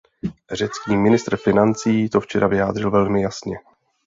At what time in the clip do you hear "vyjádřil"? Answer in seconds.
2.47-2.91